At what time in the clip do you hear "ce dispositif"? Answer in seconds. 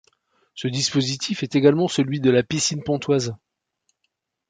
0.55-1.43